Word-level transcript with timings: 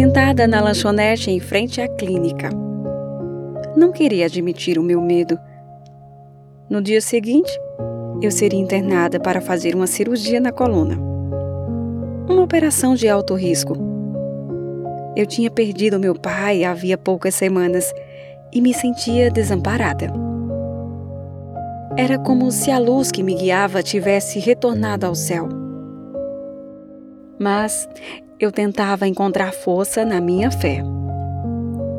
sentada 0.00 0.46
na 0.46 0.60
lanchonete 0.60 1.28
em 1.28 1.40
frente 1.40 1.80
à 1.80 1.88
clínica. 1.88 2.50
Não 3.76 3.90
queria 3.90 4.26
admitir 4.26 4.78
o 4.78 4.82
meu 4.82 5.00
medo. 5.00 5.36
No 6.70 6.80
dia 6.80 7.00
seguinte, 7.00 7.50
eu 8.22 8.30
seria 8.30 8.60
internada 8.60 9.18
para 9.18 9.40
fazer 9.40 9.74
uma 9.74 9.88
cirurgia 9.88 10.38
na 10.38 10.52
coluna. 10.52 10.96
Uma 12.28 12.44
operação 12.44 12.94
de 12.94 13.08
alto 13.08 13.34
risco. 13.34 13.74
Eu 15.16 15.26
tinha 15.26 15.50
perdido 15.50 15.98
meu 15.98 16.14
pai 16.14 16.62
havia 16.62 16.96
poucas 16.96 17.34
semanas 17.34 17.92
e 18.52 18.60
me 18.60 18.72
sentia 18.72 19.32
desamparada. 19.32 20.12
Era 21.96 22.20
como 22.20 22.52
se 22.52 22.70
a 22.70 22.78
luz 22.78 23.10
que 23.10 23.24
me 23.24 23.34
guiava 23.34 23.82
tivesse 23.82 24.38
retornado 24.38 25.06
ao 25.06 25.16
céu. 25.16 25.48
Mas 27.36 27.88
eu 28.40 28.52
tentava 28.52 29.08
encontrar 29.08 29.52
força 29.52 30.04
na 30.04 30.20
minha 30.20 30.50
fé. 30.50 30.82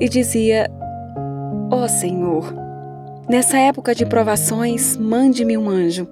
E 0.00 0.08
dizia: 0.08 0.70
Ó 1.70 1.84
oh 1.84 1.88
Senhor, 1.88 2.52
nessa 3.28 3.56
época 3.56 3.94
de 3.94 4.04
provações, 4.04 4.96
mande-me 4.96 5.56
um 5.56 5.68
anjo. 5.68 6.08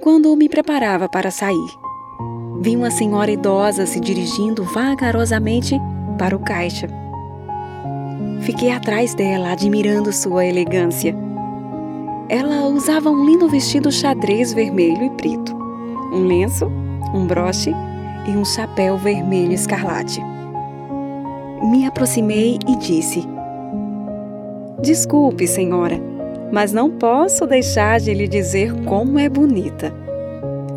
Quando 0.00 0.34
me 0.34 0.48
preparava 0.48 1.08
para 1.08 1.30
sair, 1.30 1.70
vi 2.60 2.74
uma 2.74 2.90
senhora 2.90 3.30
idosa 3.30 3.86
se 3.86 4.00
dirigindo 4.00 4.64
vagarosamente 4.64 5.78
para 6.18 6.34
o 6.34 6.40
caixa. 6.40 6.88
Fiquei 8.40 8.70
atrás 8.70 9.14
dela, 9.14 9.52
admirando 9.52 10.12
sua 10.12 10.46
elegância. 10.46 11.14
Ela 12.28 12.66
usava 12.66 13.10
um 13.10 13.24
lindo 13.24 13.48
vestido 13.48 13.92
xadrez 13.92 14.52
vermelho 14.52 15.04
e 15.04 15.10
preto, 15.10 15.54
um 16.12 16.24
lenço, 16.24 16.66
um 17.12 17.26
broche 17.26 17.74
e 18.26 18.36
um 18.36 18.44
chapéu 18.44 18.96
vermelho 18.96 19.52
escarlate. 19.52 20.20
Me 21.70 21.86
aproximei 21.86 22.58
e 22.66 22.76
disse: 22.76 23.22
Desculpe, 24.80 25.46
senhora, 25.46 26.00
mas 26.50 26.72
não 26.72 26.90
posso 26.90 27.46
deixar 27.46 28.00
de 28.00 28.14
lhe 28.14 28.26
dizer 28.26 28.72
como 28.84 29.18
é 29.18 29.28
bonita. 29.28 29.92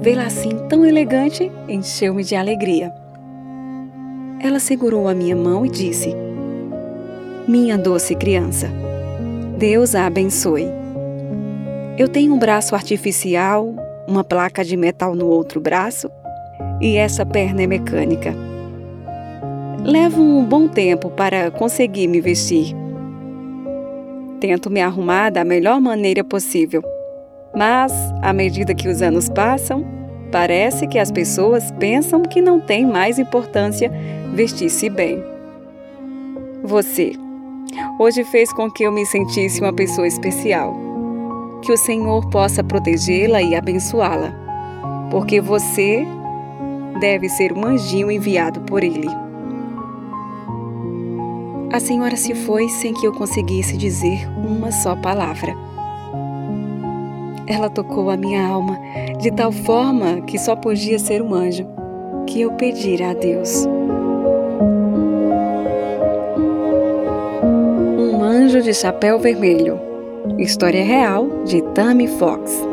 Vê-la 0.02 0.26
assim 0.26 0.52
tão 0.68 0.86
elegante 0.86 1.52
encheu-me 1.68 2.24
de 2.24 2.36
alegria. 2.36 2.94
Ela 4.42 4.60
segurou 4.60 5.08
a 5.08 5.14
minha 5.14 5.36
mão 5.36 5.66
e 5.66 5.70
disse: 5.70 6.14
Minha 7.48 7.78
doce 7.78 8.14
criança, 8.16 8.70
Deus 9.58 9.96
a 9.96 10.06
abençoe. 10.06 10.68
Eu 11.98 12.10
tenho 12.10 12.34
um 12.34 12.40
braço 12.40 12.76
artificial, 12.76 13.74
uma 14.08 14.24
placa 14.24 14.66
de 14.66 14.76
metal 14.76 15.16
no 15.16 15.28
outro 15.28 15.62
braço 15.62 16.10
e 16.80 16.98
essa 16.98 17.26
perna 17.26 17.64
é 17.64 17.68
mecânica. 17.68 18.34
Levo 19.84 20.22
um 20.22 20.46
bom 20.46 20.68
tempo 20.68 21.10
para 21.10 21.52
conseguir 21.52 22.08
me 22.08 22.22
vestir. 22.22 22.76
Tento 24.40 24.70
me 24.70 24.82
arrumar 24.82 25.30
da 25.30 25.44
melhor 25.44 25.80
maneira 25.80 26.24
possível, 26.24 26.84
mas, 27.56 27.94
à 28.22 28.34
medida 28.34 28.74
que 28.74 28.88
os 28.88 29.02
anos 29.02 29.30
passam, 29.30 29.86
parece 30.32 30.88
que 30.88 30.98
as 30.98 31.12
pessoas 31.12 31.72
pensam 31.74 32.24
que 32.24 32.42
não 32.42 32.60
tem 32.60 32.86
mais 32.86 33.20
importância 33.20 33.92
vestir-se 34.34 34.90
bem. 34.90 35.24
Você, 36.64 37.14
hoje 38.00 38.24
fez 38.24 38.52
com 38.54 38.72
que 38.72 38.84
eu 38.84 38.92
me 38.92 39.06
sentisse 39.06 39.62
uma 39.62 39.74
pessoa 39.74 40.08
especial. 40.08 40.74
Que 41.62 41.72
o 41.72 41.78
Senhor 41.78 42.28
possa 42.30 42.64
protegê-la 42.64 43.42
e 43.42 43.56
abençoá-la, 43.56 44.34
porque 45.12 45.40
você 45.40 46.06
deve 47.00 47.30
ser 47.30 47.54
um 47.54 47.66
anjinho 47.66 48.12
enviado 48.12 48.62
por 48.62 48.84
ele. 48.84 49.10
A 51.72 51.80
senhora 51.80 52.16
se 52.16 52.36
foi 52.36 52.70
sem 52.70 52.94
que 52.94 53.08
eu 53.08 53.12
conseguisse 53.12 53.76
dizer 53.76 54.30
uma 54.38 54.72
só 54.72 54.96
palavra. 54.96 55.56
Ela 57.48 57.70
tocou 57.70 58.10
a 58.10 58.16
minha 58.16 58.46
alma 58.46 58.78
de 59.20 59.32
tal 59.32 59.52
forma 59.52 60.22
que 60.22 60.38
só 60.38 60.56
podia 60.56 61.00
ser 61.00 61.22
um 61.22 61.34
anjo 61.34 61.66
que 62.28 62.42
eu 62.42 62.52
pedira 62.54 63.10
a 63.10 63.14
Deus. 63.14 63.66
Um 67.98 68.24
anjo 68.24 68.62
de 68.62 68.74
chapéu 68.74 69.18
vermelho. 69.20 69.80
História 70.38 70.84
real 70.84 71.44
de 71.44 71.62
Tammy 71.74 72.08
Fox. 72.08 72.64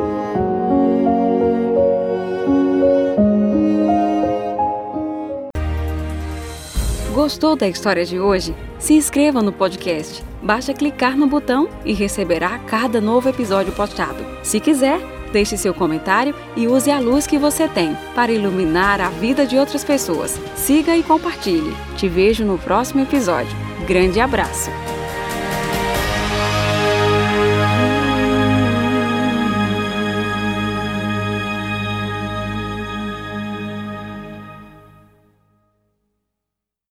Gostou 7.21 7.55
da 7.55 7.67
história 7.67 8.03
de 8.03 8.19
hoje? 8.19 8.55
Se 8.79 8.95
inscreva 8.95 9.43
no 9.43 9.53
podcast. 9.53 10.23
Basta 10.41 10.73
clicar 10.73 11.15
no 11.15 11.27
botão 11.27 11.69
e 11.85 11.93
receberá 11.93 12.57
cada 12.57 12.99
novo 12.99 13.29
episódio 13.29 13.71
postado. 13.73 14.25
Se 14.41 14.59
quiser, 14.59 14.99
deixe 15.31 15.55
seu 15.55 15.71
comentário 15.71 16.33
e 16.57 16.67
use 16.67 16.89
a 16.89 16.99
luz 16.99 17.27
que 17.27 17.37
você 17.37 17.67
tem 17.67 17.95
para 18.15 18.31
iluminar 18.31 18.99
a 18.99 19.09
vida 19.09 19.45
de 19.45 19.55
outras 19.55 19.83
pessoas. 19.83 20.39
Siga 20.55 20.97
e 20.97 21.03
compartilhe. 21.03 21.77
Te 21.95 22.09
vejo 22.09 22.43
no 22.43 22.57
próximo 22.57 23.03
episódio. 23.03 23.55
Grande 23.85 24.19
abraço! 24.19 24.71